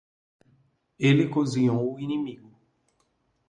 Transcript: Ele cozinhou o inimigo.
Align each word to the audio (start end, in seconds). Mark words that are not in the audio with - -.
Ele 0.97 1.29
cozinhou 1.29 1.93
o 1.93 1.99
inimigo. 1.99 2.51